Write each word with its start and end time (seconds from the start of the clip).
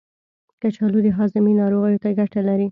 کچالو 0.61 0.99
د 1.03 1.07
هاضمې 1.17 1.53
ناروغیو 1.61 2.01
ته 2.03 2.09
ګټه 2.19 2.41
لري. 2.49 2.67